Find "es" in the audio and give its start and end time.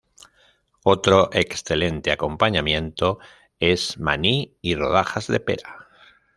3.59-3.99